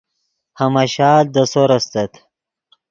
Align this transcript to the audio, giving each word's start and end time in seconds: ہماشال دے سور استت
ہماشال 0.59 1.23
دے 1.33 1.43
سور 1.51 1.69
استت 1.77 2.11